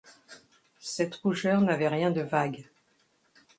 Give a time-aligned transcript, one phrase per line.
[0.79, 2.65] Cette rougeur n’avait rien de vague.